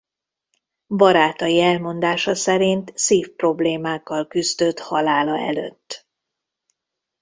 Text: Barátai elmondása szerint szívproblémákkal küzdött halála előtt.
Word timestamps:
Barátai 0.87 1.61
elmondása 1.61 2.35
szerint 2.35 2.91
szívproblémákkal 2.97 4.27
küzdött 4.27 4.79
halála 4.79 5.37
előtt. 5.37 6.07